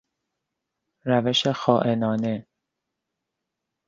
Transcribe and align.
روش 1.05 1.47
خائنانه 1.47 2.47